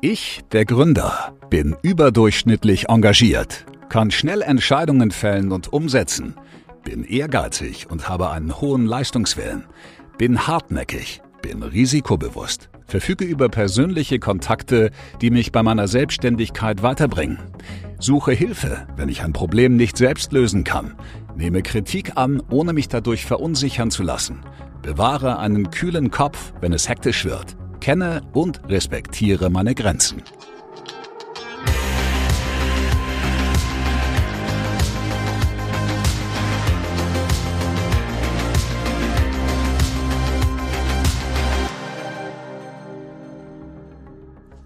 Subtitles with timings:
[0.00, 6.34] Ich, der Gründer, bin überdurchschnittlich engagiert, kann schnell Entscheidungen fällen und umsetzen,
[6.84, 9.64] bin ehrgeizig und habe einen hohen Leistungswillen,
[10.16, 17.40] bin hartnäckig, bin risikobewusst, verfüge über persönliche Kontakte, die mich bei meiner Selbstständigkeit weiterbringen,
[17.98, 20.94] suche Hilfe, wenn ich ein Problem nicht selbst lösen kann,
[21.34, 24.42] nehme Kritik an, ohne mich dadurch verunsichern zu lassen,
[24.80, 30.22] bewahre einen kühlen Kopf, wenn es hektisch wird, kenne und respektiere meine Grenzen.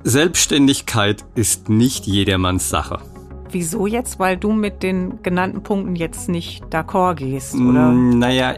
[0.05, 2.98] Selbstständigkeit ist nicht jedermanns Sache.
[3.51, 4.19] Wieso jetzt?
[4.19, 7.91] Weil du mit den genannten Punkten jetzt nicht d'accord gehst, oder?
[7.91, 8.55] Mm, naja,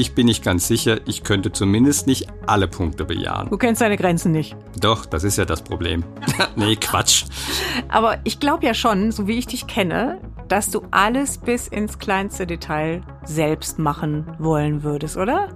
[0.00, 3.50] ich bin nicht ganz sicher, ich könnte zumindest nicht alle Punkte bejahen.
[3.50, 4.56] Du kennst deine Grenzen nicht.
[4.80, 6.04] Doch, das ist ja das Problem.
[6.56, 7.24] nee, Quatsch.
[7.88, 11.98] Aber ich glaube ja schon, so wie ich dich kenne, dass du alles bis ins
[11.98, 15.48] kleinste Detail selbst machen wollen würdest, oder?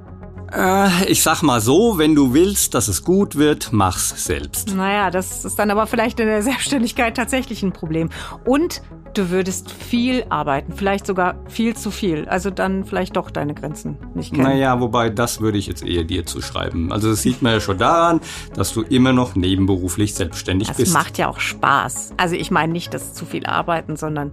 [0.54, 4.74] Äh, ich sag mal so, wenn du willst, dass es gut wird, mach's selbst.
[4.74, 8.10] Naja, das ist dann aber vielleicht in der Selbstständigkeit tatsächlich ein Problem.
[8.44, 8.82] Und
[9.14, 12.26] du würdest viel arbeiten, vielleicht sogar viel zu viel.
[12.28, 14.44] Also dann vielleicht doch deine Grenzen nicht kennen.
[14.44, 16.92] Naja, wobei das würde ich jetzt eher dir zuschreiben.
[16.92, 18.20] Also das sieht man ja schon daran,
[18.54, 20.94] dass du immer noch nebenberuflich selbstständig das bist.
[20.94, 22.12] Das macht ja auch Spaß.
[22.16, 24.32] Also ich meine nicht das zu viel Arbeiten, sondern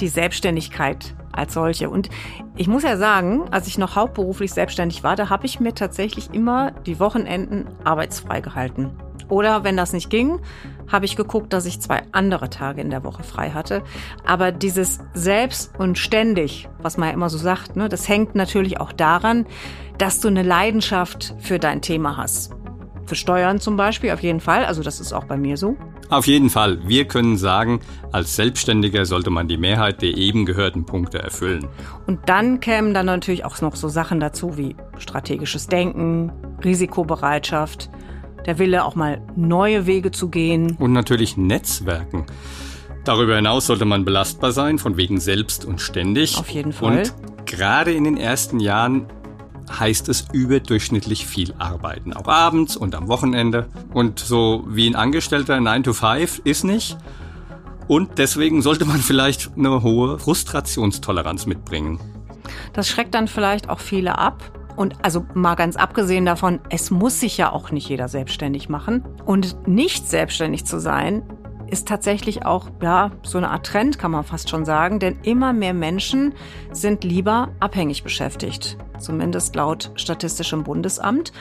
[0.00, 1.90] die Selbstständigkeit als solche.
[1.90, 2.08] Und
[2.56, 6.32] ich muss ja sagen, als ich noch hauptberuflich selbstständig war, da habe ich mir tatsächlich
[6.32, 8.90] immer die Wochenenden arbeitsfrei gehalten.
[9.28, 10.40] Oder wenn das nicht ging,
[10.90, 13.82] habe ich geguckt, dass ich zwei andere Tage in der Woche frei hatte.
[14.26, 18.80] Aber dieses selbst und ständig, was man ja immer so sagt, ne, das hängt natürlich
[18.80, 19.46] auch daran,
[19.98, 22.52] dass du eine Leidenschaft für dein Thema hast.
[23.10, 24.64] Für Steuern zum Beispiel, auf jeden Fall.
[24.64, 25.76] Also das ist auch bei mir so.
[26.10, 26.78] Auf jeden Fall.
[26.86, 27.80] Wir können sagen,
[28.12, 31.66] als Selbstständiger sollte man die Mehrheit der eben gehörten Punkte erfüllen.
[32.06, 36.30] Und dann kämen dann natürlich auch noch so Sachen dazu wie strategisches Denken,
[36.62, 37.90] Risikobereitschaft,
[38.46, 40.76] der Wille, auch mal neue Wege zu gehen.
[40.78, 42.26] Und natürlich Netzwerken.
[43.02, 46.38] Darüber hinaus sollte man belastbar sein, von wegen selbst und ständig.
[46.38, 46.98] Auf jeden Fall.
[46.98, 49.06] Und gerade in den ersten Jahren
[49.78, 52.12] heißt es überdurchschnittlich viel arbeiten.
[52.12, 53.68] Auch abends und am Wochenende.
[53.92, 56.96] Und so wie ein Angestellter 9 to 5 ist nicht.
[57.88, 62.00] Und deswegen sollte man vielleicht eine hohe Frustrationstoleranz mitbringen.
[62.72, 64.52] Das schreckt dann vielleicht auch viele ab.
[64.76, 69.04] Und also mal ganz abgesehen davon, es muss sich ja auch nicht jeder selbstständig machen.
[69.24, 71.22] Und nicht selbstständig zu sein,
[71.70, 75.52] ist tatsächlich auch ja so eine Art Trend, kann man fast schon sagen, denn immer
[75.52, 76.34] mehr Menschen
[76.72, 81.32] sind lieber abhängig beschäftigt, zumindest laut Statistischem Bundesamt.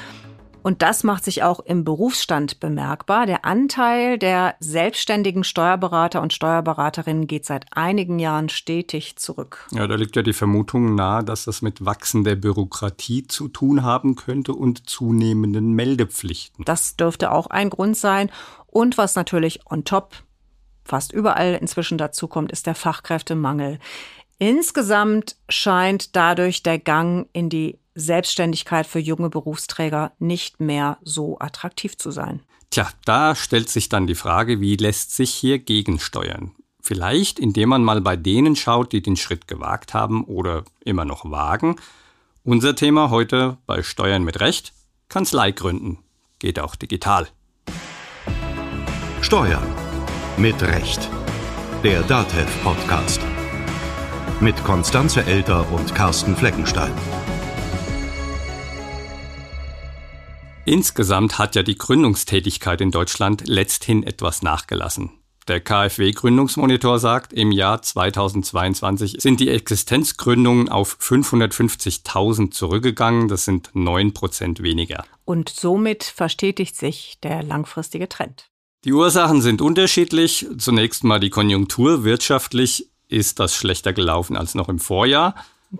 [0.62, 3.26] Und das macht sich auch im Berufsstand bemerkbar.
[3.26, 9.68] Der Anteil der selbstständigen Steuerberater und Steuerberaterinnen geht seit einigen Jahren stetig zurück.
[9.72, 14.16] Ja, da liegt ja die Vermutung nahe, dass das mit wachsender Bürokratie zu tun haben
[14.16, 16.66] könnte und zunehmenden Meldepflichten.
[16.66, 18.30] Das dürfte auch ein Grund sein.
[18.72, 20.16] Und was natürlich on top
[20.86, 23.80] fast überall inzwischen dazu kommt, ist der Fachkräftemangel.
[24.40, 31.98] Insgesamt scheint dadurch der Gang in die Selbstständigkeit für junge Berufsträger nicht mehr so attraktiv
[31.98, 32.42] zu sein.
[32.70, 36.52] Tja, da stellt sich dann die Frage, wie lässt sich hier gegensteuern?
[36.82, 41.30] Vielleicht, indem man mal bei denen schaut, die den Schritt gewagt haben oder immer noch
[41.30, 41.76] wagen.
[42.44, 44.74] Unser Thema heute bei Steuern mit Recht,
[45.10, 46.00] Kanzlei gründen.
[46.40, 47.28] Geht auch digital.
[49.22, 49.68] Steuern
[50.38, 51.10] mit Recht.
[51.84, 53.20] Der DATEV Podcast.
[54.40, 56.94] Mit Konstanze Elter und Carsten Fleckenstein.
[60.64, 65.12] Insgesamt hat ja die Gründungstätigkeit in Deutschland letzthin etwas nachgelassen.
[65.50, 73.28] Der KfW-Gründungsmonitor sagt, im Jahr 2022 sind die Existenzgründungen auf 550.000 zurückgegangen.
[73.28, 75.04] Das sind 9 Prozent weniger.
[75.26, 78.49] Und somit verstetigt sich der langfristige Trend.
[78.86, 80.48] Die Ursachen sind unterschiedlich.
[80.58, 82.04] Zunächst mal die Konjunktur.
[82.06, 85.36] Wirtschaftlich ist das schlechter gelaufen als noch im Vorjahr.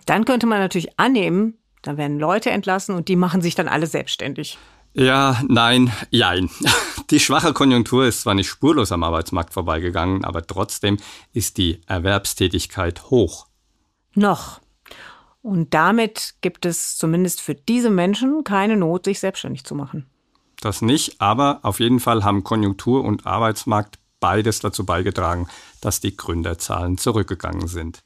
[0.06, 3.88] Dann könnte man natürlich annehmen, da werden Leute entlassen und die machen sich dann alle
[3.88, 4.58] selbstständig.
[4.94, 6.50] Ja, nein, jein.
[7.10, 10.98] Die schwache Konjunktur ist zwar nicht spurlos am Arbeitsmarkt vorbeigegangen, aber trotzdem
[11.34, 13.48] ist die Erwerbstätigkeit hoch.
[14.14, 14.60] Noch.
[15.42, 20.06] Und damit gibt es zumindest für diese Menschen keine Not, sich selbstständig zu machen.
[20.62, 25.48] Das nicht, aber auf jeden Fall haben Konjunktur und Arbeitsmarkt beides dazu beigetragen,
[25.82, 28.00] dass die Gründerzahlen zurückgegangen sind.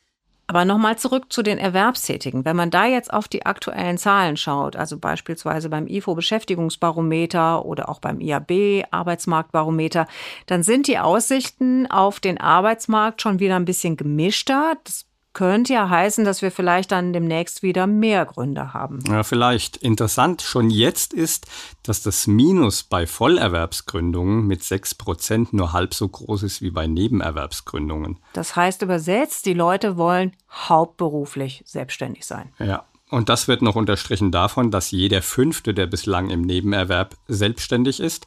[0.46, 2.44] Aber nochmal zurück zu den Erwerbstätigen.
[2.44, 7.88] Wenn man da jetzt auf die aktuellen Zahlen schaut, also beispielsweise beim IFO Beschäftigungsbarometer oder
[7.88, 10.06] auch beim IAB Arbeitsmarktbarometer,
[10.46, 14.76] dann sind die Aussichten auf den Arbeitsmarkt schon wieder ein bisschen gemischter.
[14.84, 19.00] Das könnte ja heißen, dass wir vielleicht dann demnächst wieder mehr Gründe haben.
[19.08, 19.78] Ja, vielleicht.
[19.78, 21.48] Interessant schon jetzt ist,
[21.82, 28.20] dass das Minus bei Vollerwerbsgründungen mit 6% nur halb so groß ist wie bei Nebenerwerbsgründungen.
[28.34, 32.54] Das heißt übersetzt, die Leute wollen hauptberuflich selbstständig sein.
[32.60, 32.86] Ja.
[33.10, 38.26] Und das wird noch unterstrichen davon, dass jeder Fünfte, der bislang im Nebenerwerb selbstständig ist,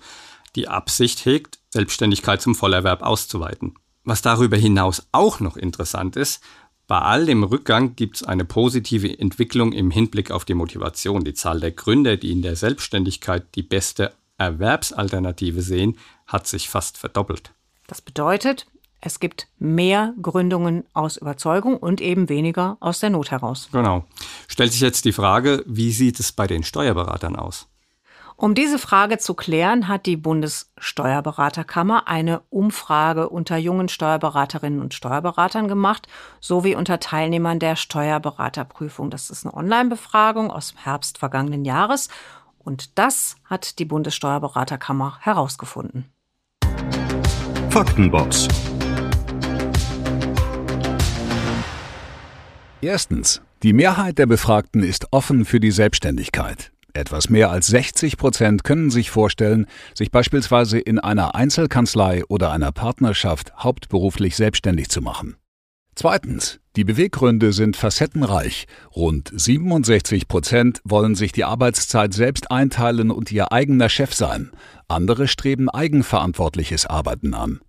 [0.54, 3.74] die Absicht hegt, Selbstständigkeit zum Vollerwerb auszuweiten.
[4.04, 6.40] Was darüber hinaus auch noch interessant ist,
[6.86, 11.24] bei all dem Rückgang gibt es eine positive Entwicklung im Hinblick auf die Motivation.
[11.24, 16.96] Die Zahl der Gründer, die in der Selbstständigkeit die beste Erwerbsalternative sehen, hat sich fast
[16.96, 17.52] verdoppelt.
[17.88, 18.66] Das bedeutet,
[19.00, 23.68] es gibt mehr Gründungen aus Überzeugung und eben weniger aus der Not heraus.
[23.72, 24.04] Genau.
[24.48, 27.68] Stellt sich jetzt die Frage, wie sieht es bei den Steuerberatern aus?
[28.38, 35.68] Um diese Frage zu klären, hat die Bundessteuerberaterkammer eine Umfrage unter jungen Steuerberaterinnen und Steuerberatern
[35.68, 36.06] gemacht,
[36.38, 39.08] sowie unter Teilnehmern der Steuerberaterprüfung.
[39.08, 42.10] Das ist eine Online-Befragung aus Herbst vergangenen Jahres.
[42.58, 46.12] Und das hat die Bundessteuerberaterkammer herausgefunden.
[47.70, 48.48] Faktenbox.
[52.82, 53.40] Erstens.
[53.62, 56.70] Die Mehrheit der Befragten ist offen für die Selbstständigkeit.
[56.96, 62.72] Etwas mehr als 60 Prozent können sich vorstellen, sich beispielsweise in einer Einzelkanzlei oder einer
[62.72, 65.36] Partnerschaft hauptberuflich selbstständig zu machen.
[65.94, 66.60] Zweitens.
[66.76, 68.66] Die Beweggründe sind facettenreich.
[68.94, 74.50] Rund 67 Prozent wollen sich die Arbeitszeit selbst einteilen und ihr eigener Chef sein.
[74.88, 77.60] Andere streben eigenverantwortliches Arbeiten an.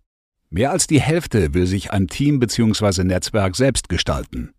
[0.49, 3.05] Mehr als die Hälfte will sich ein Team bzw.
[3.05, 4.51] Netzwerk selbst gestalten.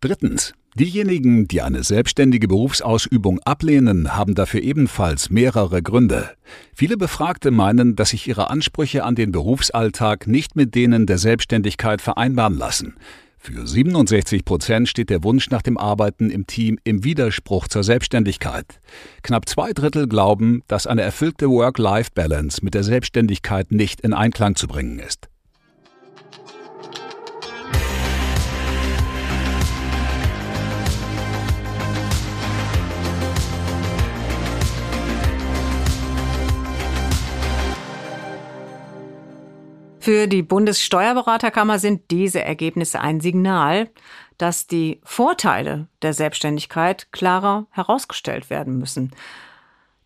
[0.00, 0.54] Drittens.
[0.76, 6.30] Diejenigen, die eine selbstständige Berufsausübung ablehnen, haben dafür ebenfalls mehrere Gründe.
[6.74, 12.02] Viele Befragte meinen, dass sich ihre Ansprüche an den Berufsalltag nicht mit denen der Selbstständigkeit
[12.02, 12.96] vereinbaren lassen.
[13.38, 18.80] Für 67 Prozent steht der Wunsch nach dem Arbeiten im Team im Widerspruch zur Selbstständigkeit.
[19.22, 24.66] Knapp zwei Drittel glauben, dass eine erfüllte Work-Life-Balance mit der Selbstständigkeit nicht in Einklang zu
[24.66, 25.28] bringen ist.
[40.04, 43.88] Für die Bundessteuerberaterkammer sind diese Ergebnisse ein Signal,
[44.36, 49.12] dass die Vorteile der Selbstständigkeit klarer herausgestellt werden müssen.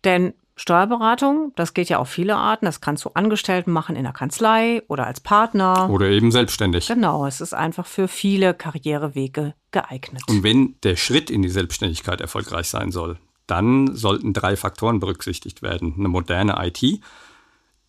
[0.05, 2.65] Denn Steuerberatung, das geht ja auf viele Arten.
[2.65, 5.89] Das kannst du Angestellten machen in der Kanzlei oder als Partner.
[5.89, 6.87] Oder eben selbstständig.
[6.87, 10.23] Genau, es ist einfach für viele Karrierewege geeignet.
[10.29, 15.61] Und wenn der Schritt in die Selbstständigkeit erfolgreich sein soll, dann sollten drei Faktoren berücksichtigt
[15.61, 15.95] werden.
[15.97, 17.01] Eine moderne IT,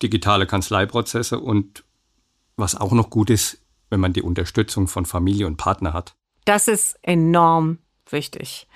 [0.01, 1.85] digitale Kanzleiprozesse und
[2.61, 6.15] was auch noch gut ist, wenn man die Unterstützung von Familie und Partner hat.
[6.45, 7.79] Das ist enorm
[8.09, 8.67] wichtig.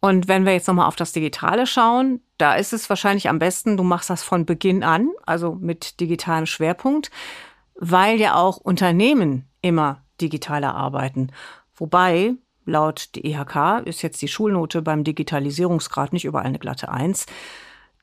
[0.00, 3.76] Und wenn wir jetzt nochmal auf das Digitale schauen, da ist es wahrscheinlich am besten,
[3.76, 7.10] du machst das von Beginn an, also mit digitalem Schwerpunkt,
[7.74, 11.32] weil ja auch Unternehmen immer digitaler arbeiten.
[11.74, 12.34] Wobei,
[12.64, 17.26] laut der IHK ist jetzt die Schulnote beim Digitalisierungsgrad nicht überall eine glatte Eins.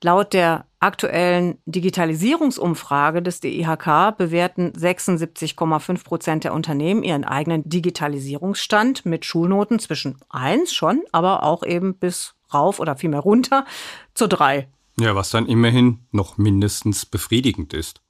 [0.06, 9.26] Laut der aktuellen Digitalisierungsumfrage des DIHK bewerten 76,5 Prozent der Unternehmen ihren eigenen Digitalisierungsstand mit
[9.26, 13.66] Schulnoten zwischen 1 schon, aber auch eben bis rauf oder vielmehr runter
[14.14, 14.68] zu 3.
[15.00, 18.02] Ja, was dann immerhin noch mindestens befriedigend ist.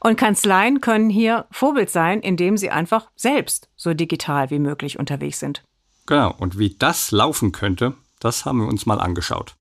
[0.00, 5.38] Und Kanzleien können hier Vorbild sein, indem sie einfach selbst so digital wie möglich unterwegs
[5.38, 5.62] sind.
[6.06, 9.54] Genau, und wie das laufen könnte, das haben wir uns mal angeschaut.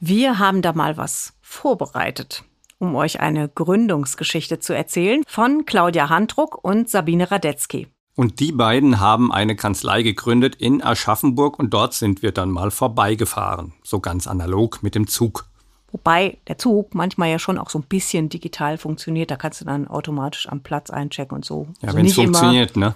[0.00, 2.44] Wir haben da mal was vorbereitet,
[2.78, 7.88] um euch eine Gründungsgeschichte zu erzählen von Claudia Handruck und Sabine Radetzky.
[8.14, 12.70] Und die beiden haben eine Kanzlei gegründet in Aschaffenburg und dort sind wir dann mal
[12.70, 15.46] vorbeigefahren, so ganz analog mit dem Zug.
[15.90, 19.32] Wobei der Zug manchmal ja schon auch so ein bisschen digital funktioniert.
[19.32, 21.66] Da kannst du dann automatisch am Platz einchecken und so.
[21.80, 22.94] Ja, also wenn es funktioniert, ne?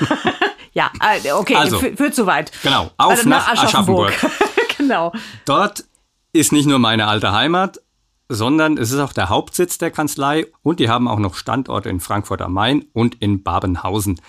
[0.72, 2.52] ja, äh, okay, also, führt zu weit.
[2.62, 4.12] Genau, auf also nach, nach Aschaffenburg.
[4.12, 4.76] Aschaffenburg.
[4.78, 5.12] genau.
[5.44, 5.84] Dort
[6.32, 7.80] ist nicht nur meine alte Heimat,
[8.28, 12.00] sondern es ist auch der Hauptsitz der Kanzlei und die haben auch noch Standorte in
[12.00, 14.20] Frankfurt am Main und in Babenhausen.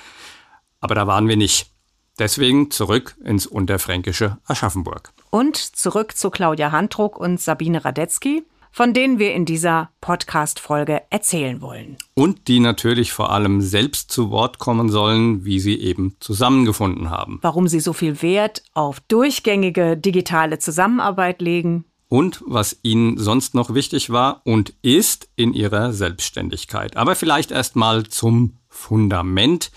[0.82, 1.72] Aber da waren wir nicht.
[2.20, 5.14] Deswegen zurück ins unterfränkische Aschaffenburg.
[5.32, 8.44] Und zurück zu Claudia Handruck und Sabine Radetzky.
[8.76, 11.96] von denen wir in dieser Podcast-Folge erzählen wollen.
[12.16, 17.38] Und die natürlich vor allem selbst zu Wort kommen sollen, wie sie eben zusammengefunden haben.
[17.44, 21.86] Warum sie so viel Wert auf durchgängige digitale Zusammenarbeit legen.
[22.14, 26.96] Und was ihnen sonst noch wichtig war und ist in ihrer Selbstständigkeit.
[26.96, 29.72] Aber vielleicht erst mal zum Fundament,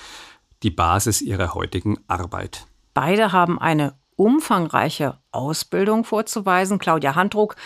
[0.63, 2.67] die Basis ihrer heutigen Arbeit.
[2.93, 6.79] Beide haben eine umfangreiche Ausbildung vorzuweisen.
[6.79, 7.57] Claudia Handruck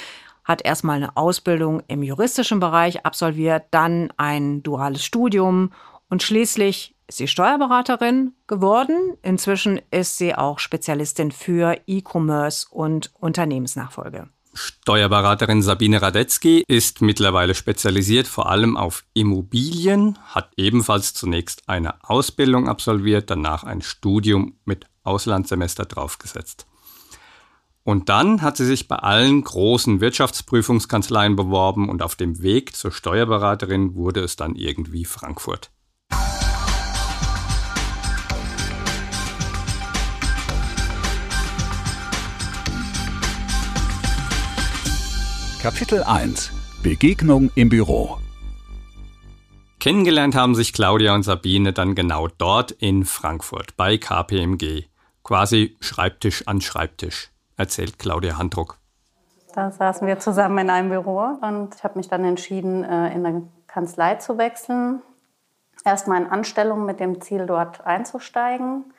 [0.45, 5.73] hat erstmal eine Ausbildung im juristischen Bereich absolviert, dann ein duales Studium
[6.09, 9.17] und schließlich ist sie Steuerberaterin geworden.
[9.23, 14.29] Inzwischen ist sie auch Spezialistin für E-Commerce und Unternehmensnachfolge.
[14.53, 22.69] Steuerberaterin Sabine Radetzky ist mittlerweile spezialisiert vor allem auf Immobilien, hat ebenfalls zunächst eine Ausbildung
[22.69, 26.67] absolviert, danach ein Studium mit Auslandssemester draufgesetzt.
[27.85, 32.93] Und dann hat sie sich bei allen großen Wirtschaftsprüfungskanzleien beworben und auf dem Weg zur
[32.93, 35.71] Steuerberaterin wurde es dann irgendwie Frankfurt.
[45.63, 46.53] Kapitel 1
[46.83, 48.17] Begegnung im Büro
[49.79, 54.85] Kennengelernt haben sich Claudia und Sabine dann genau dort in Frankfurt bei KPMG.
[55.23, 58.79] Quasi Schreibtisch an Schreibtisch, erzählt Claudia Handruck.
[59.55, 63.27] Da saßen wir zusammen in einem Büro und ich habe mich dann entschieden, äh, in
[63.27, 65.03] eine Kanzlei zu wechseln.
[65.85, 68.95] Erstmal in Anstellung mit dem Ziel, dort einzusteigen.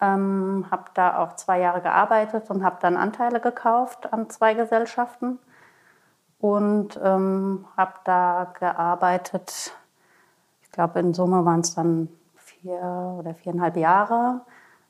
[0.00, 5.38] Ähm, habe da auch zwei Jahre gearbeitet und habe dann Anteile gekauft an zwei Gesellschaften
[6.42, 9.72] und ähm, habe da gearbeitet.
[10.62, 14.40] Ich glaube, in Summe waren es dann vier oder viereinhalb Jahre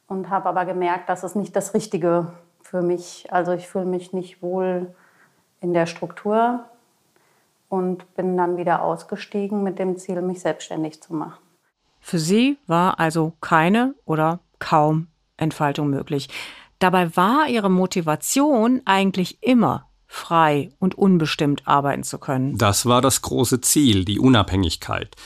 [0.09, 2.32] und habe aber gemerkt, dass es nicht das Richtige
[2.62, 3.30] für mich.
[3.30, 4.94] Also ich fühle mich nicht wohl
[5.61, 6.64] in der Struktur
[7.68, 11.42] und bin dann wieder ausgestiegen mit dem Ziel, mich selbstständig zu machen.
[12.00, 16.30] Für Sie war also keine oder kaum Entfaltung möglich.
[16.78, 22.59] Dabei war Ihre Motivation eigentlich immer frei und unbestimmt arbeiten zu können.
[22.59, 25.16] Das war das große Ziel, die Unabhängigkeit.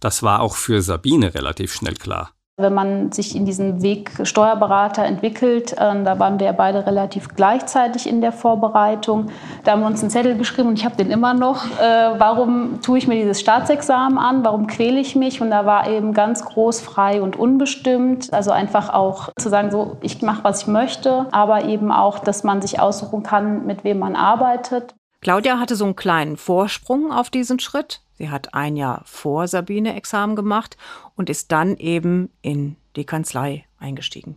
[0.00, 2.32] Das war auch für Sabine relativ schnell klar.
[2.60, 7.34] Wenn man sich in diesen Weg Steuerberater entwickelt, äh, da waren wir ja beide relativ
[7.34, 9.28] gleichzeitig in der Vorbereitung.
[9.64, 11.64] Da haben wir uns einen Zettel geschrieben und ich habe den immer noch.
[11.80, 14.44] Äh, warum tue ich mir dieses Staatsexamen an?
[14.44, 15.40] Warum quäle ich mich?
[15.40, 18.32] Und da war eben ganz groß frei und unbestimmt.
[18.32, 22.44] Also einfach auch zu sagen, so ich mache, was ich möchte, aber eben auch, dass
[22.44, 24.94] man sich aussuchen kann, mit wem man arbeitet.
[25.20, 28.00] Claudia hatte so einen kleinen Vorsprung auf diesen Schritt.
[28.20, 30.76] Sie hat ein Jahr vor Sabine Examen gemacht
[31.16, 34.36] und ist dann eben in die Kanzlei eingestiegen.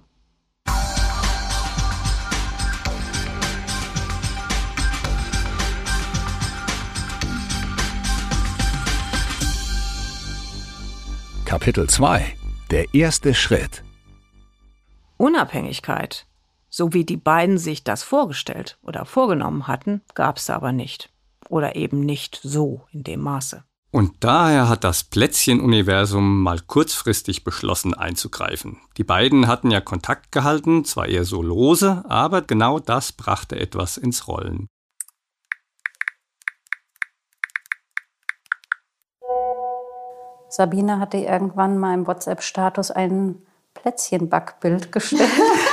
[11.43, 12.37] Kapitel 2
[12.71, 13.83] Der erste Schritt
[15.17, 16.25] Unabhängigkeit,
[16.69, 21.09] so wie die beiden sich das vorgestellt oder vorgenommen hatten, gab es aber nicht.
[21.49, 23.65] Oder eben nicht so in dem Maße.
[23.93, 28.81] Und daher hat das Plätzchen-Universum mal kurzfristig beschlossen einzugreifen.
[28.97, 33.97] Die beiden hatten ja Kontakt gehalten, zwar eher so lose, aber genau das brachte etwas
[33.97, 34.67] ins Rollen.
[40.49, 43.45] Sabine hatte irgendwann mal im WhatsApp-Status ein
[43.75, 45.29] Plätzchenbackbild gestellt.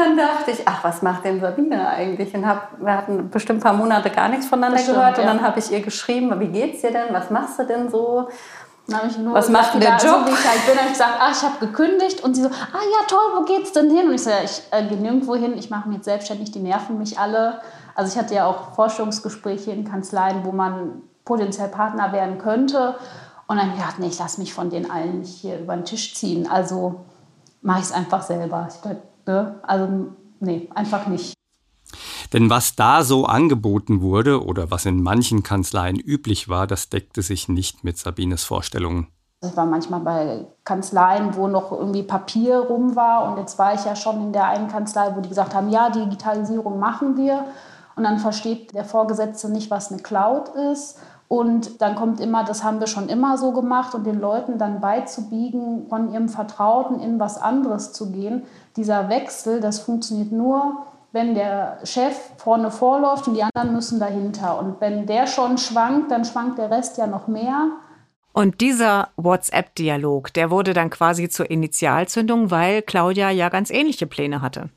[0.00, 2.34] Dann dachte ich, ach, was macht denn Sabine eigentlich?
[2.34, 5.18] Und hab, wir hatten bestimmt ein paar Monate gar nichts voneinander Bestimmt, gehört.
[5.18, 5.32] Und ja.
[5.34, 7.12] dann habe ich ihr geschrieben, wie geht's dir denn?
[7.12, 8.28] Was machst du denn so?
[8.86, 10.26] Was macht denn der Job?
[10.26, 12.24] So ich halt bin, habe ich gesagt, ah, ich habe gekündigt.
[12.24, 14.08] Und sie so, ah ja, toll, wo geht's denn hin?
[14.08, 16.60] Und ich so, ja, ich äh, gehe nirgendwo hin, ich mache mich jetzt selbstständig, die
[16.60, 17.60] nerven mich alle.
[17.94, 22.96] Also ich hatte ja auch Forschungsgespräche in Kanzleien, wo man potenziell Partner werden könnte.
[23.46, 26.14] Und dann gedacht, nee, ich lasse mich von den allen nicht hier über den Tisch
[26.14, 26.48] ziehen.
[26.50, 27.04] Also
[27.62, 28.68] mache ich es einfach selber.
[28.70, 29.60] Ich dachte, ne?
[29.62, 30.08] Also
[30.40, 31.34] nee, einfach nicht.
[32.32, 37.22] Denn was da so angeboten wurde oder was in manchen Kanzleien üblich war, das deckte
[37.22, 39.08] sich nicht mit Sabines Vorstellungen.
[39.42, 43.30] Ich war manchmal bei Kanzleien, wo noch irgendwie Papier rum war.
[43.30, 45.88] Und jetzt war ich ja schon in der einen Kanzlei, wo die gesagt haben, ja,
[45.90, 47.46] Digitalisierung machen wir.
[47.96, 50.98] Und dann versteht der Vorgesetzte nicht, was eine Cloud ist.
[51.26, 53.94] Und dann kommt immer, das haben wir schon immer so gemacht.
[53.94, 58.42] Und den Leuten dann beizubiegen, von ihrem Vertrauten in was anderes zu gehen.
[58.76, 64.58] Dieser Wechsel, das funktioniert nur, wenn der Chef vorne vorläuft und die anderen müssen dahinter.
[64.58, 67.68] Und wenn der schon schwankt, dann schwankt der Rest ja noch mehr.
[68.32, 74.40] Und dieser WhatsApp-Dialog, der wurde dann quasi zur Initialzündung, weil Claudia ja ganz ähnliche Pläne
[74.40, 74.70] hatte.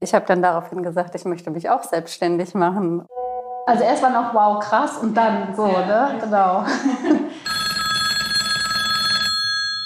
[0.00, 3.06] Ich habe dann daraufhin gesagt, ich möchte mich auch selbstständig machen.
[3.66, 6.18] Also erst war noch wow, krass und dann so, ne?
[6.20, 6.64] Genau.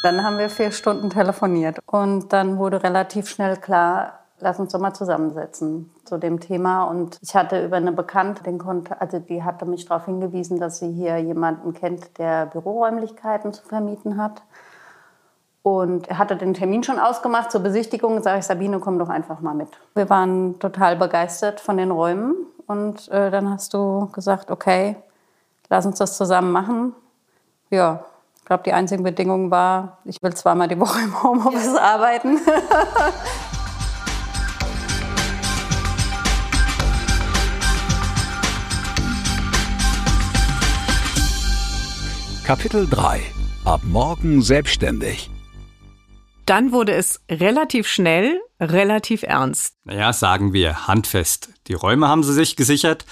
[0.03, 4.79] Dann haben wir vier Stunden telefoniert und dann wurde relativ schnell klar, lass uns doch
[4.79, 6.85] mal zusammensetzen zu dem Thema.
[6.85, 10.79] Und ich hatte über eine Bekannte den Kontakt, also die hatte mich darauf hingewiesen, dass
[10.79, 14.43] sie hier jemanden kennt, der Büroräumlichkeiten zu vermieten hat.
[15.63, 18.23] Und er hatte den Termin schon ausgemacht zur Besichtigung.
[18.23, 19.69] Sage ich, Sabine, komm doch einfach mal mit.
[19.95, 22.37] Wir waren total begeistert von den Räumen.
[22.67, 24.97] Und äh, dann hast du gesagt, okay,
[25.69, 26.95] lass uns das zusammen machen.
[27.71, 28.05] Ja,
[28.49, 31.83] ich glaube, die einzige Bedingung war, ich will zweimal die Woche im Homeoffice ja.
[31.83, 32.39] arbeiten.
[42.47, 43.21] Kapitel 3
[43.67, 45.29] Ab morgen selbstständig.
[46.47, 49.75] Dann wurde es relativ schnell, relativ ernst.
[49.85, 51.51] Naja, sagen wir handfest.
[51.67, 53.05] Die Räume haben sie sich gesichert,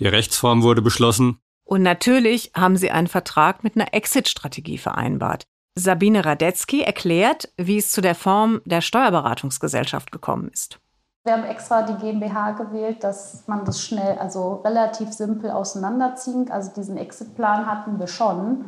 [0.00, 1.38] die Rechtsform wurde beschlossen.
[1.64, 5.44] Und natürlich haben sie einen Vertrag mit einer Exit-Strategie vereinbart.
[5.74, 10.78] Sabine Radetzky erklärt, wie es zu der Form der Steuerberatungsgesellschaft gekommen ist.
[11.24, 16.50] Wir haben extra die GmbH gewählt, dass man das schnell, also relativ simpel auseinanderziehen.
[16.50, 18.64] Also diesen Exit-Plan hatten wir schon.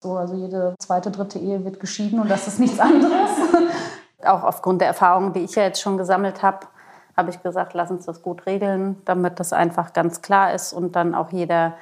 [0.00, 3.30] So, also jede zweite, dritte Ehe wird geschieden und das ist nichts anderes.
[4.24, 6.68] Auch aufgrund der Erfahrungen, die ich ja jetzt schon gesammelt habe,
[7.16, 10.94] habe ich gesagt, lass uns das gut regeln, damit das einfach ganz klar ist und
[10.94, 11.74] dann auch jeder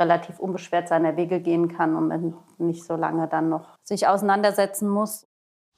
[0.00, 5.26] relativ unbeschwert seiner Wege gehen kann und nicht so lange dann noch sich auseinandersetzen muss.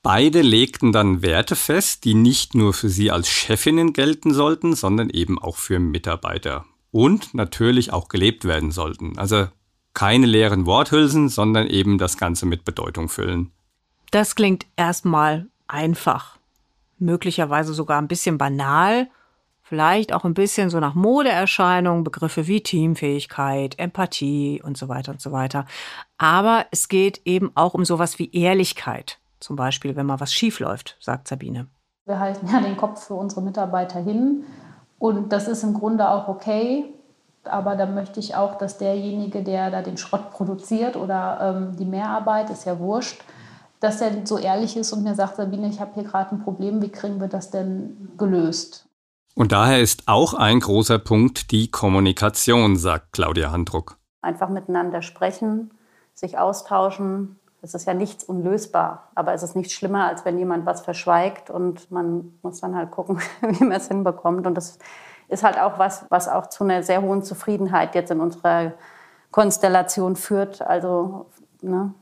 [0.03, 5.11] Beide legten dann Werte fest, die nicht nur für sie als Chefinnen gelten sollten, sondern
[5.11, 6.65] eben auch für Mitarbeiter.
[6.91, 9.19] Und natürlich auch gelebt werden sollten.
[9.19, 9.47] Also
[9.93, 13.53] keine leeren Worthülsen, sondern eben das Ganze mit Bedeutung füllen.
[14.11, 16.39] Das klingt erstmal einfach,
[16.99, 19.09] möglicherweise sogar ein bisschen banal,
[19.71, 25.21] vielleicht auch ein bisschen so nach Modeerscheinungen, Begriffe wie Teamfähigkeit, Empathie und so weiter und
[25.21, 25.65] so weiter.
[26.19, 30.59] Aber es geht eben auch um sowas wie Ehrlichkeit, zum Beispiel, wenn mal was schief
[30.59, 31.69] läuft, sagt Sabine.
[32.05, 34.43] Wir halten ja den Kopf für unsere Mitarbeiter hin
[34.99, 36.87] und das ist im Grunde auch okay.
[37.45, 41.87] Aber da möchte ich auch, dass derjenige, der da den Schrott produziert oder ähm, die
[41.87, 43.23] Mehrarbeit, ist ja wurscht,
[43.79, 46.83] dass er so ehrlich ist und mir sagt, Sabine, ich habe hier gerade ein Problem,
[46.83, 48.90] wie kriegen wir das denn gelöst?
[49.35, 53.97] Und daher ist auch ein großer Punkt die Kommunikation, sagt Claudia Handruck.
[54.23, 55.71] Einfach miteinander sprechen,
[56.15, 57.39] sich austauschen.
[57.63, 61.51] Es ist ja nichts unlösbar, aber es ist nicht schlimmer, als wenn jemand was verschweigt
[61.51, 64.47] und man muss dann halt gucken, wie man es hinbekommt.
[64.47, 64.79] Und das
[65.29, 68.73] ist halt auch was, was auch zu einer sehr hohen Zufriedenheit jetzt in unserer
[69.31, 70.61] Konstellation führt.
[70.61, 71.27] Also,
[71.63, 71.95] ne,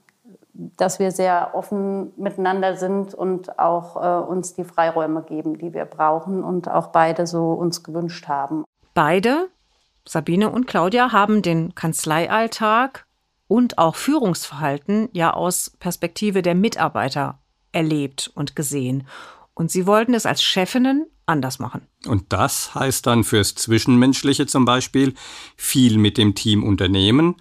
[0.58, 5.84] dass wir sehr offen miteinander sind und auch äh, uns die Freiräume geben, die wir
[5.84, 8.64] brauchen und auch beide so uns gewünscht haben.
[8.92, 9.48] Beide,
[10.04, 13.06] Sabine und Claudia, haben den Kanzleialltag
[13.46, 17.38] und auch Führungsverhalten ja aus Perspektive der Mitarbeiter
[17.70, 19.06] erlebt und gesehen.
[19.54, 21.82] Und sie wollten es als Chefinnen anders machen.
[22.06, 25.14] Und das heißt dann fürs Zwischenmenschliche zum Beispiel
[25.56, 27.36] viel mit dem Team unternehmen,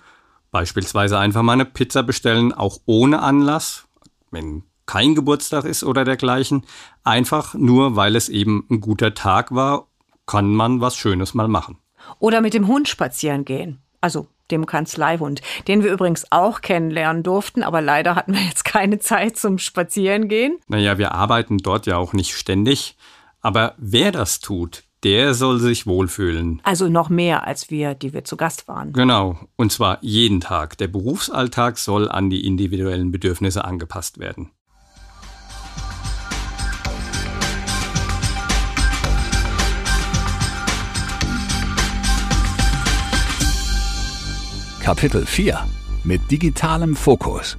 [0.57, 3.85] beispielsweise einfach mal eine Pizza bestellen, auch ohne Anlass,
[4.31, 6.65] wenn kein Geburtstag ist oder dergleichen,
[7.03, 9.85] einfach nur weil es eben ein guter Tag war,
[10.25, 11.77] kann man was Schönes mal machen.
[12.17, 13.83] Oder mit dem Hund spazieren gehen.
[14.01, 18.97] Also dem Kanzleihund, den wir übrigens auch kennenlernen durften, aber leider hatten wir jetzt keine
[18.97, 20.57] Zeit zum Spazierengehen.
[20.67, 22.97] Naja, wir arbeiten dort ja auch nicht ständig.
[23.41, 26.61] Aber wer das tut, der soll sich wohlfühlen.
[26.63, 28.93] Also noch mehr als wir, die wir zu Gast waren.
[28.93, 30.77] Genau, und zwar jeden Tag.
[30.77, 34.51] Der Berufsalltag soll an die individuellen Bedürfnisse angepasst werden.
[44.81, 45.67] Kapitel 4
[46.05, 47.57] mit digitalem Fokus.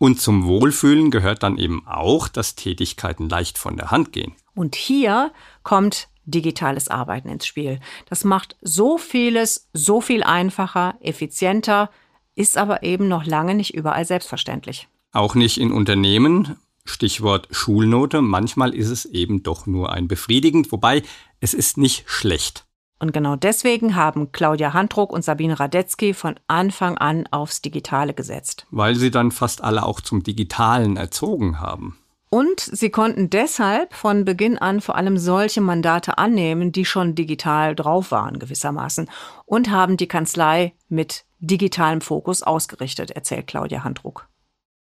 [0.00, 4.32] Und zum Wohlfühlen gehört dann eben auch, dass Tätigkeiten leicht von der Hand gehen.
[4.54, 5.30] Und hier
[5.62, 7.80] kommt digitales Arbeiten ins Spiel.
[8.08, 11.90] Das macht so vieles so viel einfacher, effizienter,
[12.34, 14.88] ist aber eben noch lange nicht überall selbstverständlich.
[15.12, 16.56] Auch nicht in Unternehmen.
[16.86, 18.22] Stichwort Schulnote.
[18.22, 21.02] Manchmal ist es eben doch nur ein befriedigend, wobei
[21.40, 22.64] es ist nicht schlecht.
[23.00, 28.66] Und genau deswegen haben Claudia Handruck und Sabine Radetzky von Anfang an aufs Digitale gesetzt.
[28.70, 31.98] Weil sie dann fast alle auch zum Digitalen erzogen haben.
[32.28, 37.74] Und sie konnten deshalb von Beginn an vor allem solche Mandate annehmen, die schon digital
[37.74, 39.10] drauf waren gewissermaßen
[39.46, 44.28] und haben die Kanzlei mit digitalem Fokus ausgerichtet, erzählt Claudia Handruck.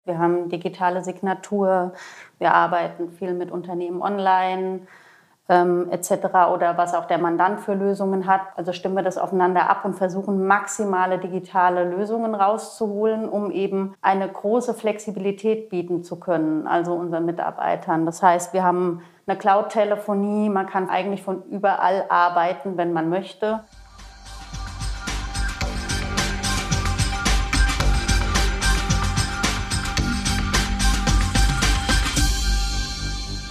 [0.04, 1.94] Wir haben digitale Signatur,
[2.38, 4.86] wir arbeiten viel mit Unternehmen online,
[5.48, 6.12] ähm, etc.
[6.52, 8.42] oder was auch der Mandant für Lösungen hat.
[8.56, 14.28] Also stimmen wir das aufeinander ab und versuchen maximale digitale Lösungen rauszuholen, um eben eine
[14.28, 18.04] große Flexibilität bieten zu können, also unseren Mitarbeitern.
[18.06, 23.60] Das heißt, wir haben eine Cloud-Telefonie, man kann eigentlich von überall arbeiten, wenn man möchte.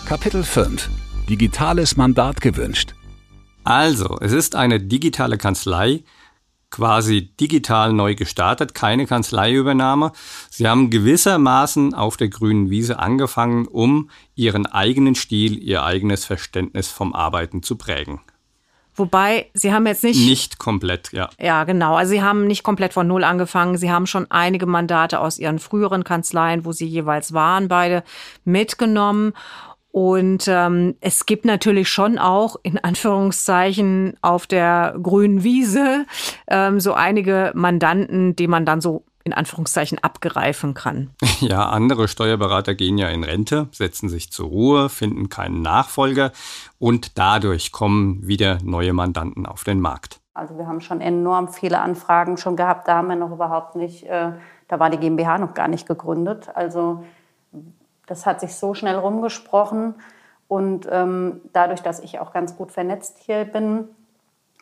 [0.08, 0.97] Kapitel 5
[1.30, 2.94] digitales Mandat gewünscht?
[3.66, 6.04] Also, es ist eine digitale Kanzlei,
[6.70, 10.13] quasi digital neu gestartet, keine Kanzleiübernahme.
[10.50, 16.88] Sie haben gewissermaßen auf der grünen Wiese angefangen, um ihren eigenen Stil, ihr eigenes Verständnis
[16.88, 18.22] vom Arbeiten zu prägen.
[18.98, 20.26] Wobei, Sie haben jetzt nicht.
[20.26, 21.30] Nicht komplett, ja.
[21.40, 21.96] Ja, genau.
[21.96, 23.78] Also Sie haben nicht komplett von Null angefangen.
[23.78, 28.04] Sie haben schon einige Mandate aus Ihren früheren Kanzleien, wo Sie jeweils waren, beide
[28.44, 29.34] mitgenommen.
[29.91, 36.06] Und ähm, es gibt natürlich schon auch in Anführungszeichen auf der grünen Wiese
[36.47, 41.12] ähm, so einige Mandanten, die man dann so in Anführungszeichen abgreifen kann.
[41.39, 46.32] Ja, andere Steuerberater gehen ja in Rente, setzen sich zur Ruhe, finden keinen Nachfolger
[46.80, 50.19] und dadurch kommen wieder neue Mandanten auf den Markt.
[50.34, 54.04] Also wir haben schon enorm viele Anfragen schon gehabt, da haben wir noch überhaupt nicht,
[54.06, 54.32] äh,
[54.67, 56.50] da war die GmbH noch gar nicht gegründet.
[56.56, 57.04] Also
[58.08, 59.96] das hat sich so schnell rumgesprochen.
[60.48, 63.89] Und ähm, dadurch, dass ich auch ganz gut vernetzt hier bin,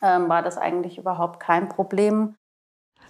[0.02, 2.36] ähm, war das eigentlich überhaupt kein Problem.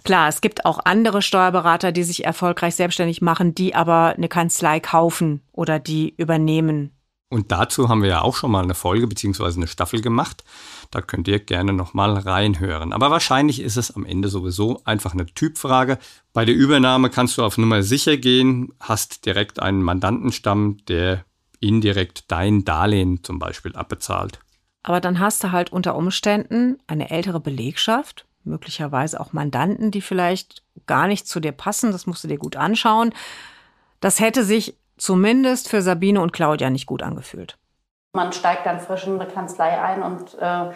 [0.04, 4.78] Klar, es gibt auch andere Steuerberater, die sich erfolgreich selbstständig machen, die aber eine Kanzlei
[4.78, 6.95] kaufen oder die übernehmen.
[7.28, 9.44] Und dazu haben wir ja auch schon mal eine Folge bzw.
[9.56, 10.44] eine Staffel gemacht.
[10.92, 12.92] Da könnt ihr gerne nochmal reinhören.
[12.92, 15.98] Aber wahrscheinlich ist es am Ende sowieso einfach eine Typfrage.
[16.32, 21.24] Bei der Übernahme kannst du auf Nummer sicher gehen, hast direkt einen Mandantenstamm, der
[21.58, 24.38] indirekt dein Darlehen zum Beispiel abbezahlt.
[24.84, 30.62] Aber dann hast du halt unter Umständen eine ältere Belegschaft, möglicherweise auch Mandanten, die vielleicht
[30.86, 31.90] gar nicht zu dir passen.
[31.90, 33.12] Das musst du dir gut anschauen.
[33.98, 37.58] Das hätte sich zumindest für Sabine und Claudia nicht gut angefühlt.
[38.14, 40.70] Man steigt dann frisch in eine Kanzlei ein und äh,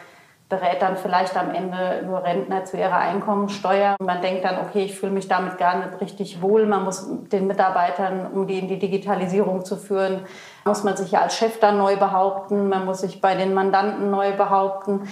[0.51, 3.97] berät dann vielleicht am Ende nur Rentner zu ihrer Einkommensteuer.
[4.01, 6.67] Man denkt dann, okay, ich fühle mich damit gar nicht richtig wohl.
[6.67, 10.27] Man muss den Mitarbeitern, um die in die Digitalisierung zu führen,
[10.67, 12.69] muss man sich ja als Chef dann neu behaupten.
[12.69, 15.09] Man muss sich bei den Mandanten neu behaupten.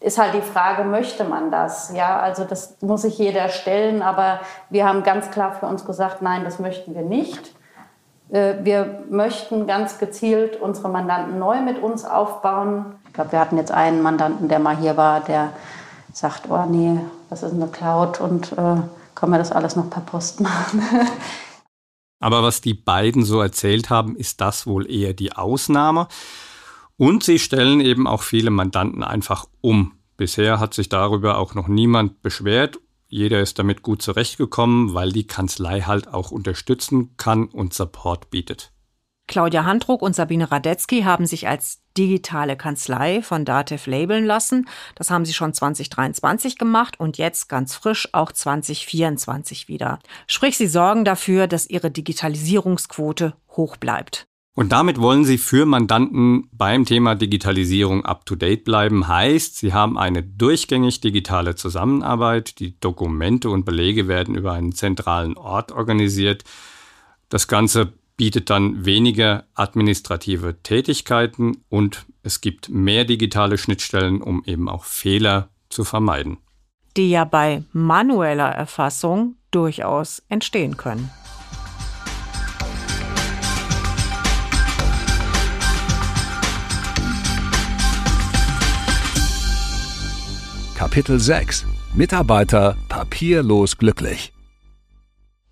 [0.00, 1.94] Ist halt die Frage, möchte man das?
[1.94, 4.02] Ja, also das muss sich jeder stellen.
[4.02, 7.54] Aber wir haben ganz klar für uns gesagt, nein, das möchten wir nicht.
[8.30, 12.86] Äh, wir möchten ganz gezielt unsere Mandanten neu mit uns aufbauen.
[13.06, 15.52] Ich glaube, wir hatten jetzt einen Mandanten, der mal hier war, der
[16.12, 18.76] sagt, oh nee, das ist eine Cloud und äh,
[19.14, 20.82] können wir das alles noch per Post machen.
[22.20, 26.06] Aber was die beiden so erzählt haben, ist das wohl eher die Ausnahme.
[26.98, 29.92] Und sie stellen eben auch viele Mandanten einfach um.
[30.18, 32.78] Bisher hat sich darüber auch noch niemand beschwert
[33.10, 38.72] jeder ist damit gut zurechtgekommen, weil die Kanzlei halt auch unterstützen kann und Support bietet.
[39.26, 44.68] Claudia Handruck und Sabine Radetzky haben sich als digitale Kanzlei von Datev labeln lassen.
[44.94, 49.98] Das haben sie schon 2023 gemacht und jetzt ganz frisch auch 2024 wieder.
[50.26, 54.29] Sprich, sie sorgen dafür, dass ihre Digitalisierungsquote hoch bleibt.
[54.54, 59.06] Und damit wollen Sie für Mandanten beim Thema Digitalisierung up-to-date bleiben.
[59.06, 62.58] Heißt, Sie haben eine durchgängig digitale Zusammenarbeit.
[62.58, 66.44] Die Dokumente und Belege werden über einen zentralen Ort organisiert.
[67.28, 74.68] Das Ganze bietet dann weniger administrative Tätigkeiten und es gibt mehr digitale Schnittstellen, um eben
[74.68, 76.38] auch Fehler zu vermeiden.
[76.96, 81.10] Die ja bei manueller Erfassung durchaus entstehen können.
[90.80, 94.32] Kapitel 6 Mitarbeiter papierlos glücklich.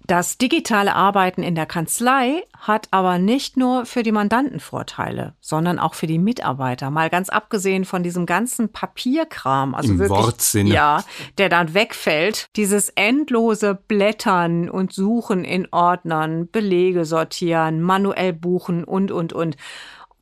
[0.07, 5.79] Das digitale Arbeiten in der Kanzlei hat aber nicht nur für die Mandanten Vorteile, sondern
[5.79, 6.91] auch für die Mitarbeiter.
[6.91, 10.71] Mal ganz abgesehen von diesem ganzen Papierkram, also Im wirklich, Wortsinne.
[10.71, 11.05] ja,
[11.37, 12.47] der dann wegfällt.
[12.57, 19.59] Dieses endlose Blättern und Suchen in Ordnern, Belege sortieren, manuell buchen und, und, und.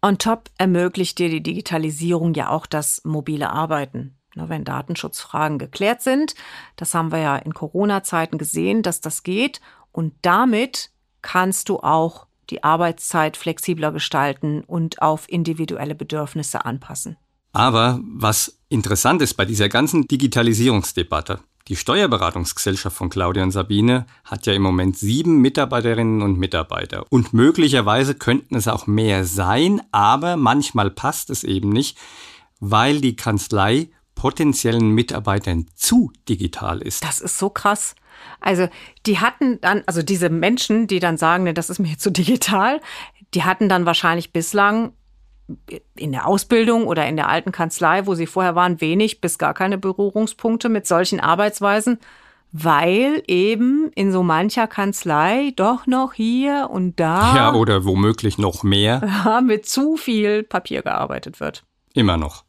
[0.03, 4.17] On top ermöglicht dir die Digitalisierung ja auch das mobile Arbeiten.
[4.37, 6.35] Ne, wenn Datenschutzfragen geklärt sind.
[6.77, 9.63] Das haben wir ja in Corona-Zeiten gesehen, dass das geht.
[9.93, 10.91] Und damit
[11.23, 17.17] kannst du auch die Arbeitszeit flexibler gestalten und auf individuelle Bedürfnisse anpassen.
[17.53, 24.47] Aber was interessant ist bei dieser ganzen Digitalisierungsdebatte, Die Steuerberatungsgesellschaft von Claudia und Sabine hat
[24.47, 27.05] ja im Moment sieben Mitarbeiterinnen und Mitarbeiter.
[27.11, 31.99] Und möglicherweise könnten es auch mehr sein, aber manchmal passt es eben nicht,
[32.61, 37.05] weil die Kanzlei potenziellen Mitarbeitern zu digital ist.
[37.05, 37.95] Das ist so krass.
[38.41, 38.69] Also
[39.07, 42.81] die hatten dann, also diese Menschen, die dann sagen, ne, das ist mir zu digital,
[43.35, 44.93] die hatten dann wahrscheinlich bislang
[45.95, 49.55] in der Ausbildung oder in der alten Kanzlei, wo sie vorher waren, wenig bis gar
[49.55, 52.01] keine Berührungspunkte mit solchen Arbeitsweisen,
[52.51, 57.37] weil eben in so mancher Kanzlei doch noch hier und da.
[57.37, 59.41] Ja, oder womöglich noch mehr.
[59.45, 61.65] mit zu viel Papier gearbeitet wird.
[61.95, 62.46] Immer noch.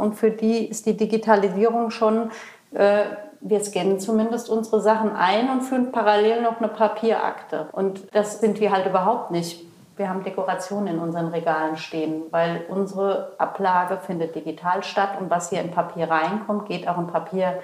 [0.00, 2.30] Und für die ist die Digitalisierung schon,
[2.72, 3.04] äh,
[3.40, 7.68] wir scannen zumindest unsere Sachen ein und führen parallel noch eine Papierakte.
[7.72, 9.64] Und das sind wir halt überhaupt nicht
[10.00, 15.50] wir haben Dekorationen in unseren Regalen stehen, weil unsere Ablage findet digital statt und was
[15.50, 17.62] hier in Papier reinkommt, geht auch in Papier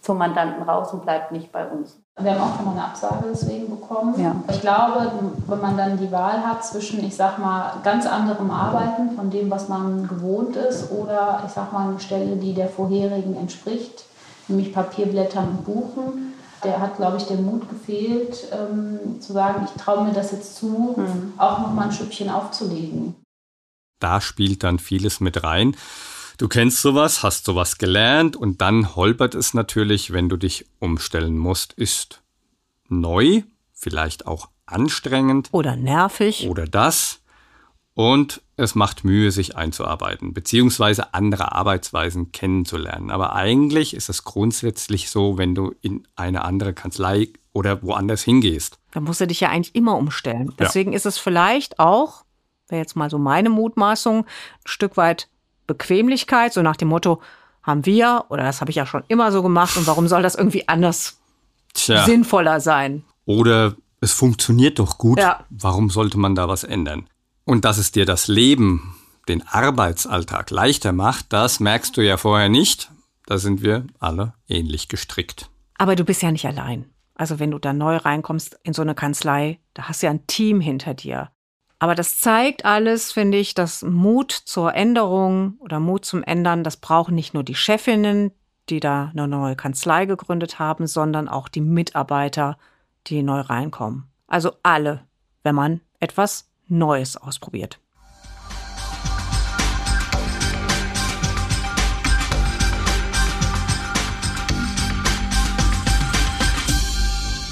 [0.00, 2.02] zum Mandanten raus und bleibt nicht bei uns.
[2.18, 4.20] Wir haben auch schon mal eine Absage deswegen bekommen.
[4.20, 4.36] Ja.
[4.50, 5.10] Ich glaube,
[5.46, 9.50] wenn man dann die Wahl hat zwischen, ich sag mal, ganz anderem Arbeiten von dem,
[9.50, 14.04] was man gewohnt ist, oder ich sag mal eine Stelle, die der vorherigen entspricht,
[14.48, 19.82] nämlich Papierblättern und Buchen, der hat, glaube ich, den Mut gefehlt, ähm, zu sagen, ich
[19.82, 21.32] traue mir das jetzt zu, mhm.
[21.38, 23.14] auch noch mal ein Stückchen aufzulegen.
[23.98, 25.76] Da spielt dann vieles mit rein.
[26.40, 31.36] Du kennst sowas, hast sowas gelernt und dann holpert es natürlich, wenn du dich umstellen
[31.36, 31.74] musst.
[31.74, 32.22] Ist
[32.88, 33.42] neu,
[33.74, 35.50] vielleicht auch anstrengend.
[35.52, 36.48] Oder nervig.
[36.48, 37.20] Oder das.
[37.92, 43.10] Und es macht Mühe, sich einzuarbeiten, beziehungsweise andere Arbeitsweisen kennenzulernen.
[43.10, 48.78] Aber eigentlich ist es grundsätzlich so, wenn du in eine andere Kanzlei oder woanders hingehst.
[48.92, 50.54] Da musst du dich ja eigentlich immer umstellen.
[50.58, 50.96] Deswegen ja.
[50.96, 52.24] ist es vielleicht auch,
[52.68, 54.24] wäre jetzt mal so meine Mutmaßung, ein
[54.64, 55.28] Stück weit
[55.74, 57.20] Bequemlichkeit, so nach dem Motto,
[57.62, 60.34] haben wir, oder das habe ich ja schon immer so gemacht und warum soll das
[60.34, 61.20] irgendwie anders
[61.74, 62.04] Tja.
[62.04, 63.04] sinnvoller sein?
[63.26, 65.44] Oder es funktioniert doch gut, ja.
[65.50, 67.06] warum sollte man da was ändern?
[67.44, 68.94] Und dass es dir das Leben,
[69.28, 72.90] den Arbeitsalltag leichter macht, das merkst du ja vorher nicht.
[73.26, 75.50] Da sind wir alle ähnlich gestrickt.
[75.78, 76.86] Aber du bist ja nicht allein.
[77.14, 80.26] Also wenn du da neu reinkommst in so eine Kanzlei, da hast du ja ein
[80.26, 81.30] Team hinter dir.
[81.82, 86.76] Aber das zeigt alles, finde ich, dass Mut zur Änderung oder Mut zum Ändern, das
[86.76, 88.32] brauchen nicht nur die Chefinnen,
[88.68, 92.58] die da eine neue Kanzlei gegründet haben, sondern auch die Mitarbeiter,
[93.06, 94.04] die neu reinkommen.
[94.26, 95.06] Also alle,
[95.42, 97.80] wenn man etwas Neues ausprobiert.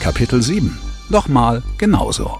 [0.01, 0.79] Kapitel 7.
[1.09, 2.39] Nochmal genauso.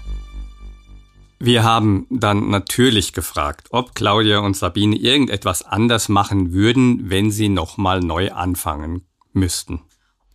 [1.41, 7.47] Wir haben dann natürlich gefragt, ob Claudia und Sabine irgendetwas anders machen würden, wenn sie
[7.47, 9.81] nochmal neu anfangen müssten.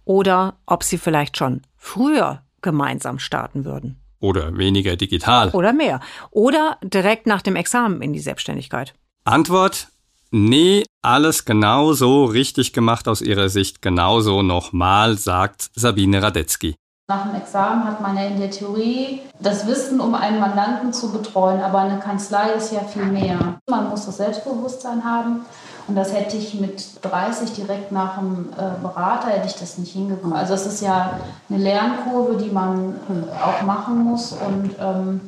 [0.07, 4.01] Oder ob sie vielleicht schon früher gemeinsam starten würden.
[4.19, 5.51] Oder weniger digital.
[5.51, 6.01] Oder mehr.
[6.31, 8.95] Oder direkt nach dem Examen in die Selbstständigkeit.
[9.25, 9.89] Antwort,
[10.31, 16.75] nee, alles genau so richtig gemacht aus ihrer Sicht, genauso nochmal, sagt Sabine Radetzky.
[17.07, 21.13] Nach dem Examen hat man ja in der Theorie das Wissen, um einen Mandanten zu
[21.13, 23.61] betreuen, aber eine Kanzlei ist ja viel mehr.
[23.69, 25.45] Man muss das Selbstbewusstsein haben,
[25.87, 29.93] und das hätte ich mit 30 direkt nach dem äh, Berater, hätte ich das nicht
[29.93, 30.35] hingekommen.
[30.35, 34.33] Also es ist ja eine Lernkurve, die man äh, auch machen muss.
[34.33, 35.21] Und ähm,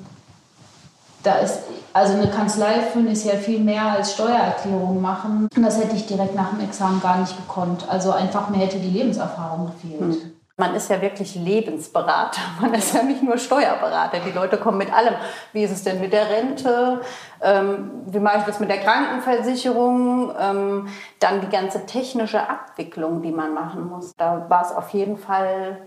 [1.23, 1.59] da ist,
[1.93, 5.49] also eine Kanzlei führen ist ja viel mehr als Steuererklärung machen.
[5.55, 7.87] Und das hätte ich direkt nach dem Examen gar nicht gekonnt.
[7.91, 10.01] Also einfach mir hätte die Lebenserfahrung gefehlt.
[10.01, 10.36] Mhm.
[10.59, 12.41] Man ist ja wirklich Lebensberater.
[12.61, 14.21] Man ist ja nicht nur Steuerberater.
[14.21, 15.15] Die Leute kommen mit allem.
[15.53, 17.03] Wie ist es denn mit der Rente?
[17.43, 20.33] Ähm, wie mache ich das mit der Krankenversicherung?
[20.39, 20.89] Ähm,
[21.21, 24.15] dann die ganze technische Abwicklung, die man machen muss.
[24.17, 25.79] Da war es auf jeden Fall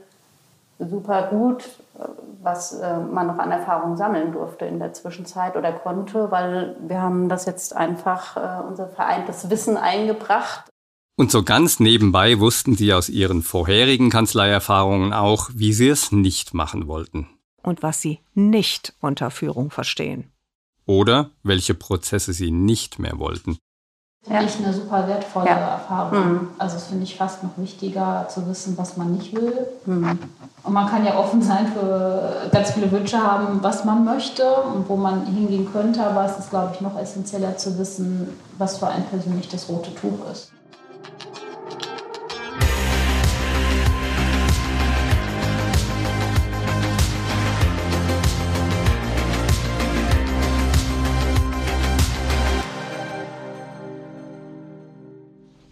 [0.78, 1.68] super gut,
[2.42, 7.02] was äh, man noch an Erfahrung sammeln durfte in der Zwischenzeit oder konnte, weil wir
[7.02, 10.69] haben das jetzt einfach, äh, unser vereintes Wissen eingebracht
[11.20, 16.54] und so ganz nebenbei wussten sie aus ihren vorherigen Kanzleierfahrungen auch, wie sie es nicht
[16.54, 17.28] machen wollten.
[17.62, 20.32] Und was sie nicht unter Führung verstehen.
[20.86, 23.58] Oder welche Prozesse sie nicht mehr wollten.
[24.24, 25.58] Finde ich eine super wertvolle ja.
[25.58, 26.32] Erfahrung.
[26.32, 26.48] Mhm.
[26.58, 29.68] Also das finde ich fast noch wichtiger zu wissen, was man nicht will.
[29.86, 30.20] Mhm.
[30.64, 34.88] Und man kann ja offen sein für ganz viele Wünsche haben, was man möchte und
[34.88, 36.02] wo man hingehen könnte.
[36.02, 39.94] Aber es ist, glaube ich, noch essentieller zu wissen, was für ein persönlich das rote
[39.96, 40.54] Tuch ist.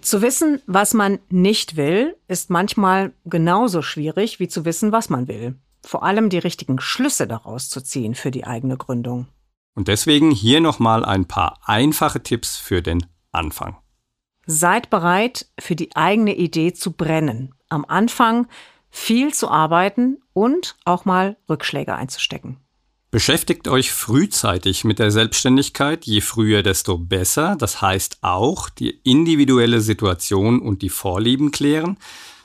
[0.07, 5.27] Zu wissen, was man nicht will, ist manchmal genauso schwierig wie zu wissen, was man
[5.27, 5.59] will.
[5.83, 9.27] Vor allem die richtigen Schlüsse daraus zu ziehen für die eigene Gründung.
[9.75, 13.75] Und deswegen hier nochmal ein paar einfache Tipps für den Anfang.
[14.45, 17.53] Seid bereit, für die eigene Idee zu brennen.
[17.67, 18.47] Am Anfang
[18.89, 22.61] viel zu arbeiten und auch mal Rückschläge einzustecken.
[23.09, 27.55] Beschäftigt euch frühzeitig mit der Selbstständigkeit, je früher, desto besser.
[27.57, 31.97] Das heißt auch die individuelle Situation und die Vorlieben klären.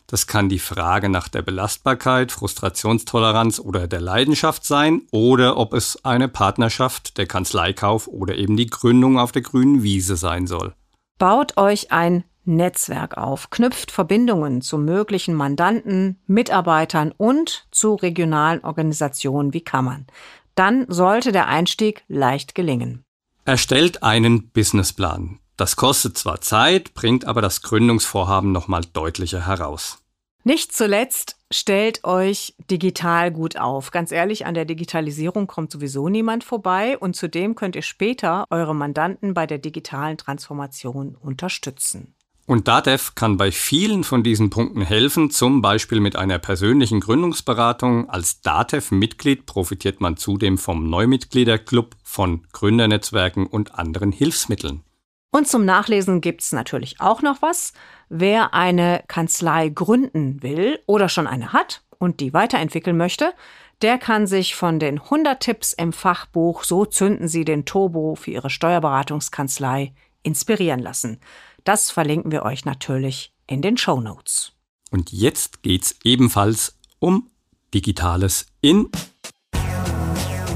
[0.07, 6.05] Das kann die Frage nach der Belastbarkeit, Frustrationstoleranz oder der Leidenschaft sein oder ob es
[6.05, 10.75] eine Partnerschaft, der Kanzleikauf oder eben die Gründung auf der grünen Wiese sein soll.
[11.19, 19.55] Baut euch ein Netzwerk auf, knüpft Verbindungen zu möglichen Mandanten, Mitarbeitern und zu regionalen Organisationen
[19.55, 20.07] wie Kammern
[20.55, 23.05] dann sollte der Einstieg leicht gelingen.
[23.45, 25.39] Erstellt einen Businessplan.
[25.57, 29.99] Das kostet zwar Zeit, bringt aber das Gründungsvorhaben nochmal deutlicher heraus.
[30.45, 33.93] Nicht zuletzt stellt euch digital gut auf.
[33.93, 38.75] Ganz ehrlich, an der Digitalisierung kommt sowieso niemand vorbei und zudem könnt ihr später eure
[38.75, 42.15] Mandanten bei der digitalen Transformation unterstützen.
[42.45, 48.11] Und DATEV kann bei vielen von diesen Punkten helfen, zum Beispiel mit einer persönlichen Gründungsberatung.
[48.11, 54.83] Als DATEV-Mitglied profitiert man zudem vom Neumitgliederclub, von Gründernetzwerken und anderen Hilfsmitteln.
[55.31, 57.73] Und zum Nachlesen gibt's natürlich auch noch was.
[58.09, 63.33] Wer eine Kanzlei gründen will oder schon eine hat und die weiterentwickeln möchte,
[63.81, 68.33] der kann sich von den 100 Tipps im Fachbuch So zünden Sie den Turbo für
[68.33, 71.19] Ihre Steuerberatungskanzlei inspirieren lassen.
[71.65, 74.53] Das verlinken wir euch natürlich in den Show Notes.
[74.91, 77.31] Und jetzt geht's ebenfalls um
[77.73, 78.91] Digitales in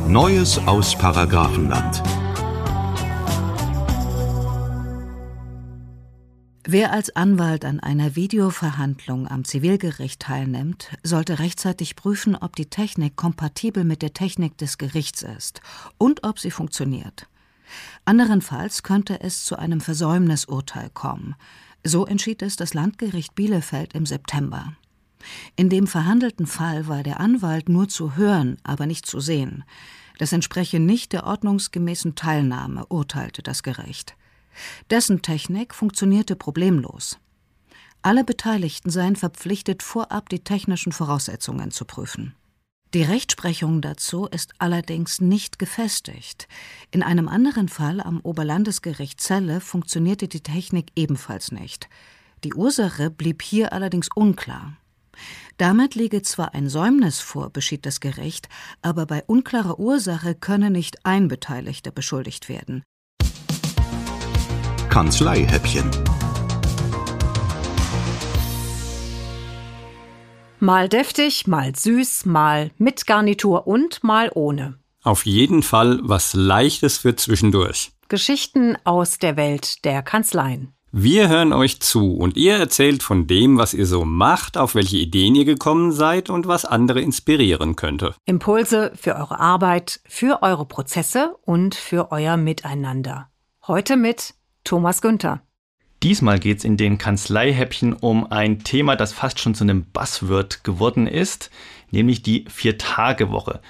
[0.09, 2.03] Neues aus Paragrafenland.
[6.69, 13.15] Wer als Anwalt an einer Videoverhandlung am Zivilgericht teilnimmt, sollte rechtzeitig prüfen, ob die Technik
[13.15, 15.61] kompatibel mit der Technik des Gerichts ist
[15.99, 17.29] und ob sie funktioniert.
[18.05, 21.35] Anderenfalls könnte es zu einem Versäumnisurteil kommen.
[21.85, 24.75] So entschied es das Landgericht Bielefeld im September.
[25.57, 29.65] In dem verhandelten Fall war der Anwalt nur zu hören, aber nicht zu sehen.
[30.19, 34.17] Das entspreche nicht der ordnungsgemäßen Teilnahme, urteilte das Gericht.
[34.91, 37.19] Dessen Technik funktionierte problemlos.
[38.03, 42.35] Alle Beteiligten seien verpflichtet, vorab die technischen Voraussetzungen zu prüfen.
[42.97, 46.49] Die Rechtsprechung dazu ist allerdings nicht gefestigt.
[46.91, 51.91] In einem anderen Fall am Oberlandesgericht Celle funktionierte die Technik ebenfalls nicht.
[52.43, 54.79] Die Ursache blieb hier allerdings unklar.
[55.59, 58.49] Damit liege zwar ein Säumnis vor, beschied das Gericht,
[58.81, 62.83] aber bei unklarer Ursache könne nicht ein Beteiligter beschuldigt werden.
[64.89, 65.91] Kanzleihäppchen
[70.61, 74.79] Mal deftig, mal süß, mal mit Garnitur und mal ohne.
[75.03, 77.93] Auf jeden Fall was Leichtes für zwischendurch.
[78.09, 80.73] Geschichten aus der Welt der Kanzleien.
[80.93, 84.97] Wir hören euch zu und ihr erzählt von dem, was ihr so macht, auf welche
[84.97, 88.15] Ideen ihr gekommen seid und was andere inspirieren könnte.
[88.25, 93.29] Impulse für eure Arbeit, für eure Prozesse und für euer Miteinander.
[93.67, 94.33] Heute mit
[94.65, 95.43] Thomas Günther.
[96.03, 100.63] Diesmal geht es in den Kanzleihäppchen um ein Thema, das fast schon zu einem Buzzword
[100.63, 101.51] geworden ist,
[101.91, 103.61] nämlich die Vier-Tage-Woche.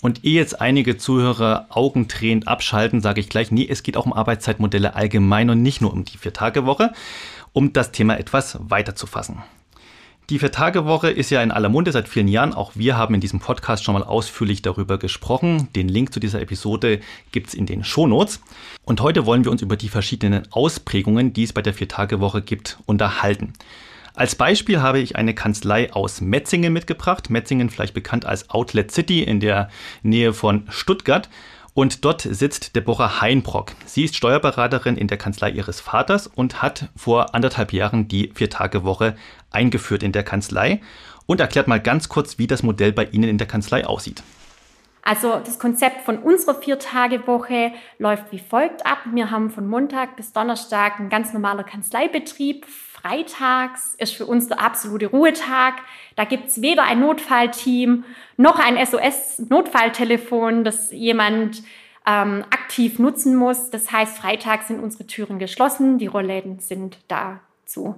[0.00, 4.12] Und ehe jetzt einige Zuhörer augentränt abschalten, sage ich gleich, nee, es geht auch um
[4.12, 6.92] Arbeitszeitmodelle allgemein und nicht nur um die Vier-Tage-Woche,
[7.52, 9.42] um das Thema etwas weiter zu fassen.
[10.32, 12.54] Die Vier-Tage-Woche ist ja in aller Munde seit vielen Jahren.
[12.54, 15.68] Auch wir haben in diesem Podcast schon mal ausführlich darüber gesprochen.
[15.76, 17.00] Den Link zu dieser Episode
[17.32, 18.40] gibt es in den Shownotes.
[18.86, 22.78] Und heute wollen wir uns über die verschiedenen Ausprägungen, die es bei der Vier-Tage-Woche gibt,
[22.86, 23.52] unterhalten.
[24.14, 27.28] Als Beispiel habe ich eine Kanzlei aus Metzingen mitgebracht.
[27.28, 29.68] Metzingen vielleicht bekannt als Outlet City in der
[30.02, 31.28] Nähe von Stuttgart.
[31.74, 33.72] Und dort sitzt Deborah Heinbrock.
[33.86, 39.16] Sie ist Steuerberaterin in der Kanzlei ihres Vaters und hat vor anderthalb Jahren die Vier-Tage-Woche
[39.54, 40.80] eingeführt in der Kanzlei
[41.26, 44.22] und erklärt mal ganz kurz, wie das Modell bei Ihnen in der Kanzlei aussieht.
[45.04, 48.98] Also das Konzept von unserer Vier-Tage-Woche läuft wie folgt ab.
[49.12, 52.66] Wir haben von Montag bis Donnerstag einen ganz normaler Kanzleibetrieb.
[52.66, 55.74] Freitags ist für uns der absolute Ruhetag.
[56.14, 58.04] Da gibt es weder ein Notfallteam
[58.36, 61.64] noch ein SOS-Notfalltelefon, das jemand
[62.06, 63.70] ähm, aktiv nutzen muss.
[63.70, 67.96] Das heißt, freitags sind unsere Türen geschlossen, die Rollläden sind da zu.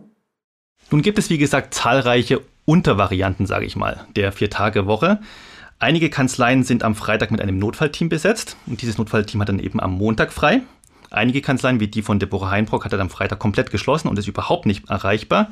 [0.90, 5.20] Nun gibt es, wie gesagt, zahlreiche Untervarianten, sage ich mal, der Vier-Tage-Woche.
[5.78, 9.80] Einige Kanzleien sind am Freitag mit einem Notfallteam besetzt und dieses Notfallteam hat dann eben
[9.80, 10.62] am Montag frei.
[11.10, 14.28] Einige Kanzleien, wie die von Deborah Heinbrock, hat er am Freitag komplett geschlossen und ist
[14.28, 15.50] überhaupt nicht erreichbar.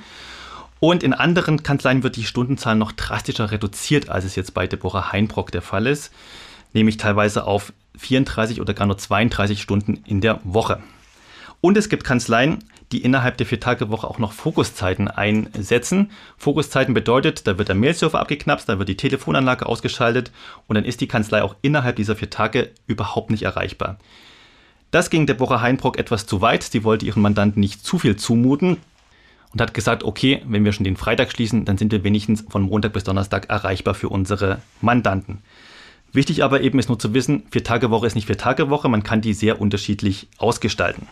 [0.81, 5.13] Und in anderen Kanzleien wird die Stundenzahl noch drastischer reduziert, als es jetzt bei Deborah
[5.13, 6.13] Heinbrock der Fall ist,
[6.73, 10.83] nämlich teilweise auf 34 oder gar nur 32 Stunden in der Woche.
[11.61, 16.11] Und es gibt Kanzleien, die innerhalb der Vier-Tage-Woche auch noch Fokuszeiten einsetzen.
[16.37, 20.31] Fokuszeiten bedeutet, da wird der Mailserver abgeknapst, da wird die Telefonanlage ausgeschaltet
[20.67, 23.99] und dann ist die Kanzlei auch innerhalb dieser vier Tage überhaupt nicht erreichbar.
[24.91, 26.63] Das ging Deborah Heinbrock etwas zu weit.
[26.63, 28.77] Sie wollte ihren Mandanten nicht zu viel zumuten
[29.53, 32.63] und hat gesagt, okay, wenn wir schon den Freitag schließen, dann sind wir wenigstens von
[32.63, 35.39] Montag bis Donnerstag erreichbar für unsere Mandanten.
[36.13, 39.63] Wichtig aber eben ist nur zu wissen, Vier-Tage-Woche ist nicht Vier-Tage-Woche, man kann die sehr
[39.63, 41.09] unterschiedlich ausgestalten.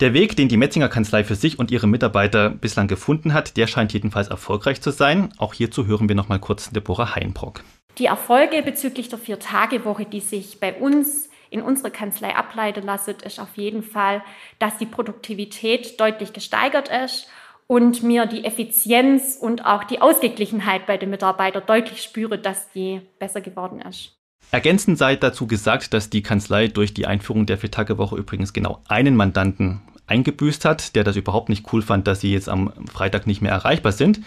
[0.00, 3.66] Der Weg, den die Metzinger Kanzlei für sich und ihre Mitarbeiter bislang gefunden hat, der
[3.66, 5.30] scheint jedenfalls erfolgreich zu sein.
[5.38, 7.64] Auch hierzu hören wir noch mal kurz Deborah Heinbrock.
[7.98, 13.40] Die Erfolge bezüglich der Vier-Tage-Woche, die sich bei uns in unserer Kanzlei ableiten lassen, ist
[13.40, 14.22] auf jeden Fall,
[14.60, 17.26] dass die Produktivität deutlich gesteigert ist
[17.66, 23.00] und mir die Effizienz und auch die Ausgeglichenheit bei den Mitarbeitern deutlich spüre, dass die
[23.18, 24.17] besser geworden ist.
[24.50, 29.14] Ergänzend sei dazu gesagt, dass die Kanzlei durch die Einführung der Vier-Tage-Woche übrigens genau einen
[29.14, 33.42] Mandanten eingebüßt hat, der das überhaupt nicht cool fand, dass sie jetzt am Freitag nicht
[33.42, 34.20] mehr erreichbar sind.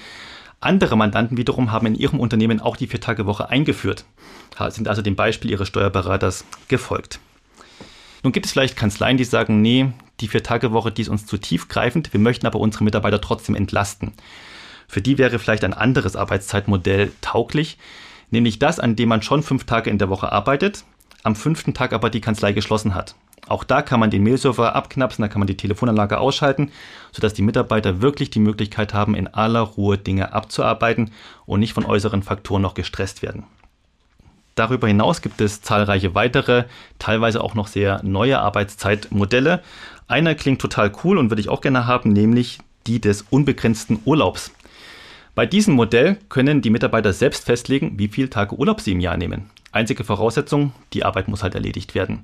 [0.59, 4.05] Andere Mandanten wiederum haben in ihrem Unternehmen auch die Vier-Tage-Woche eingeführt,
[4.69, 7.19] sind also dem Beispiel ihres Steuerberaters gefolgt.
[8.21, 12.13] Nun gibt es vielleicht Kanzleien, die sagen, nee, die Vier-Tage-Woche, die ist uns zu tiefgreifend,
[12.13, 14.13] wir möchten aber unsere Mitarbeiter trotzdem entlasten.
[14.87, 17.79] Für die wäre vielleicht ein anderes Arbeitszeitmodell tauglich,
[18.31, 20.83] nämlich das, an dem man schon fünf Tage in der Woche arbeitet,
[21.23, 23.15] am fünften Tag aber die Kanzlei geschlossen hat.
[23.47, 26.71] Auch da kann man den Mailserver abknapsen, da kann man die Telefonanlage ausschalten,
[27.11, 31.11] sodass die Mitarbeiter wirklich die Möglichkeit haben, in aller Ruhe Dinge abzuarbeiten
[31.45, 33.43] und nicht von äußeren Faktoren noch gestresst werden.
[34.55, 36.65] Darüber hinaus gibt es zahlreiche weitere,
[36.99, 39.63] teilweise auch noch sehr neue Arbeitszeitmodelle.
[40.07, 44.51] Einer klingt total cool und würde ich auch gerne haben, nämlich die des unbegrenzten Urlaubs.
[45.33, 49.15] Bei diesem Modell können die Mitarbeiter selbst festlegen, wie viele Tage Urlaub sie im Jahr
[49.15, 49.49] nehmen.
[49.71, 52.23] Einzige Voraussetzung, die Arbeit muss halt erledigt werden.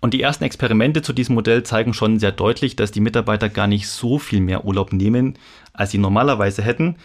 [0.00, 3.66] Und die ersten Experimente zu diesem Modell zeigen schon sehr deutlich, dass die Mitarbeiter gar
[3.66, 5.38] nicht so viel mehr Urlaub nehmen,
[5.72, 6.96] als sie normalerweise hätten,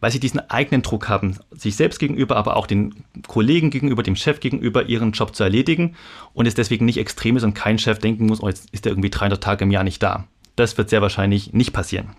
[0.00, 4.16] weil sie diesen eigenen Druck haben, sich selbst gegenüber, aber auch den Kollegen gegenüber, dem
[4.16, 5.94] Chef gegenüber, ihren Job zu erledigen
[6.32, 8.92] und es deswegen nicht extrem ist und kein Chef denken muss, oh, jetzt ist er
[8.92, 10.24] irgendwie 300 Tage im Jahr nicht da.
[10.56, 12.16] Das wird sehr wahrscheinlich nicht passieren.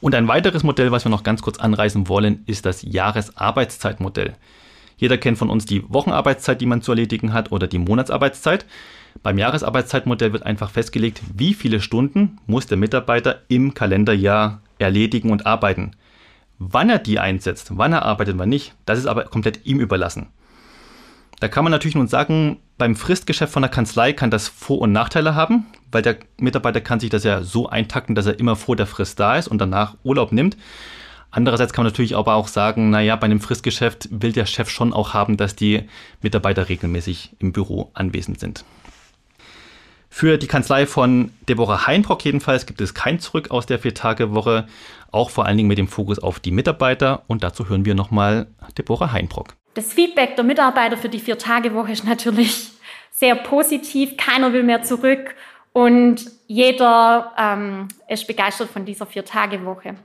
[0.00, 4.34] Und ein weiteres Modell, was wir noch ganz kurz anreißen wollen, ist das Jahresarbeitszeitmodell.
[4.98, 8.66] Jeder kennt von uns die Wochenarbeitszeit, die man zu erledigen hat, oder die Monatsarbeitszeit.
[9.22, 15.46] Beim Jahresarbeitszeitmodell wird einfach festgelegt, wie viele Stunden muss der Mitarbeiter im Kalenderjahr erledigen und
[15.46, 15.92] arbeiten.
[16.58, 20.28] Wann er die einsetzt, wann er arbeitet, wann nicht, das ist aber komplett ihm überlassen.
[21.40, 24.92] Da kann man natürlich nun sagen, beim Fristgeschäft von der Kanzlei kann das Vor- und
[24.92, 28.76] Nachteile haben, weil der Mitarbeiter kann sich das ja so eintakten, dass er immer vor
[28.76, 30.56] der Frist da ist und danach Urlaub nimmt.
[31.30, 34.92] Andererseits kann man natürlich aber auch sagen, naja, bei einem Fristgeschäft will der Chef schon
[34.92, 35.84] auch haben, dass die
[36.22, 38.64] Mitarbeiter regelmäßig im Büro anwesend sind.
[40.08, 44.66] Für die Kanzlei von Deborah Heinbrock jedenfalls gibt es kein Zurück aus der Vier-Tage-Woche,
[45.10, 47.24] auch vor allen Dingen mit dem Fokus auf die Mitarbeiter.
[47.26, 48.46] Und dazu hören wir nochmal
[48.78, 49.56] Deborah Heinbrock.
[49.76, 52.70] Das Feedback der Mitarbeiter für die Vier-Tage-Woche ist natürlich
[53.10, 54.16] sehr positiv.
[54.16, 55.34] Keiner will mehr zurück
[55.74, 59.96] und jeder ähm, ist begeistert von dieser Vier-Tage-Woche.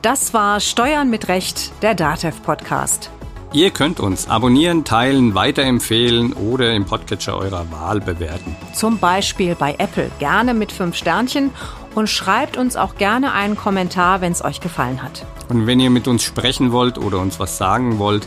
[0.00, 3.10] Das war Steuern mit Recht, der DATEV Podcast.
[3.54, 8.56] Ihr könnt uns abonnieren, teilen, weiterempfehlen oder im Podcatcher eurer Wahl bewerten.
[8.72, 11.52] Zum Beispiel bei Apple gerne mit fünf Sternchen
[11.94, 15.24] und schreibt uns auch gerne einen Kommentar, wenn es euch gefallen hat.
[15.48, 18.26] Und wenn ihr mit uns sprechen wollt oder uns was sagen wollt,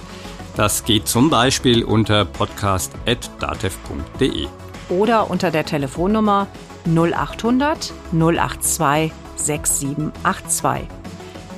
[0.55, 4.47] das geht zum Beispiel unter podcast.datev.de.
[4.87, 6.47] Oder unter der Telefonnummer
[6.85, 10.87] 0800 082 6782.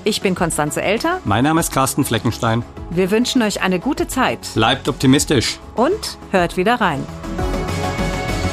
[0.09, 1.21] Ich bin Konstanze Elter.
[1.23, 2.63] Mein Name ist Carsten Fleckenstein.
[2.89, 4.39] Wir wünschen euch eine gute Zeit.
[4.55, 5.59] Bleibt optimistisch.
[5.75, 7.05] Und hört wieder rein.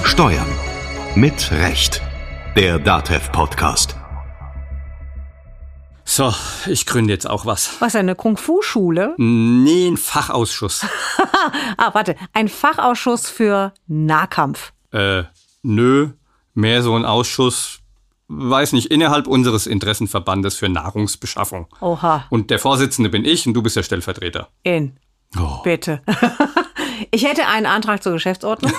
[0.05, 0.47] Steuern
[1.15, 2.03] mit Recht.
[2.57, 3.97] Der DATEV Podcast.
[6.05, 6.31] So,
[6.67, 7.81] ich gründe jetzt auch was.
[7.81, 9.15] Was, eine Kung-Fu-Schule?
[9.17, 10.85] Nee, ein Fachausschuss.
[11.79, 14.75] ah, warte, ein Fachausschuss für Nahkampf.
[14.93, 15.23] Äh,
[15.63, 16.11] nö,
[16.53, 17.81] mehr so ein Ausschuss
[18.29, 21.69] weiß nicht, innerhalb unseres Interessenverbandes für Nahrungsbeschaffung.
[21.81, 22.25] Oha.
[22.31, 24.49] Und der Vorsitzende bin ich und du bist der Stellvertreter.
[24.63, 24.99] In.
[25.39, 25.63] Oh.
[25.63, 26.03] Bitte.
[27.11, 28.73] ich hätte einen Antrag zur Geschäftsordnung.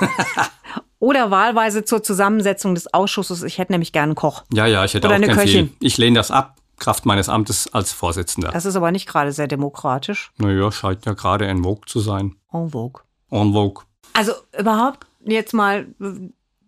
[0.99, 3.43] Oder wahlweise zur Zusammensetzung des Ausschusses.
[3.43, 4.43] Ich hätte nämlich gerne einen Koch.
[4.51, 5.67] Ja, ja, ich hätte Oder auch eine gern Köchin.
[5.69, 5.77] viel.
[5.87, 8.51] Ich lehne das ab, Kraft meines Amtes als Vorsitzender.
[8.51, 10.31] Das ist aber nicht gerade sehr demokratisch.
[10.37, 12.35] Naja, scheint ja gerade en vogue zu sein.
[12.51, 13.03] En vogue.
[13.29, 13.83] En vogue.
[14.13, 15.87] Also überhaupt jetzt mal,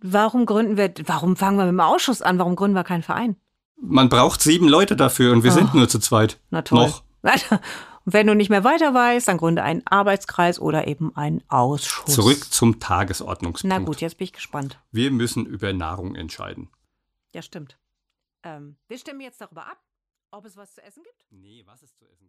[0.01, 2.39] warum gründen wir, warum fangen wir mit dem Ausschuss an?
[2.39, 3.35] Warum gründen wir keinen Verein?
[3.81, 5.77] Man braucht sieben Leute dafür und wir sind Oh.
[5.77, 6.39] nur zu zweit.
[6.49, 6.87] Na toll.
[6.87, 7.03] Noch.
[8.05, 12.13] Und wenn du nicht mehr weiter weißt, dann gründe einen Arbeitskreis oder eben einen Ausschuss.
[12.15, 13.65] Zurück zum Tagesordnungspunkt.
[13.77, 14.79] Na gut, jetzt bin ich gespannt.
[14.91, 16.69] Wir müssen über Nahrung entscheiden.
[17.35, 17.77] Ja, stimmt.
[18.43, 19.77] Ähm, wir stimmen jetzt darüber ab,
[20.31, 21.25] ob es was zu essen gibt.
[21.29, 22.28] Nee, was es zu essen